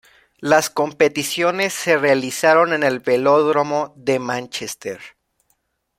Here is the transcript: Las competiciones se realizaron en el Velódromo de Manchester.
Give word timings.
Las 0.39 0.71
competiciones 0.71 1.73
se 1.75 1.95
realizaron 1.95 2.73
en 2.73 2.81
el 2.81 3.01
Velódromo 3.01 3.93
de 3.95 4.17
Manchester. 4.17 4.99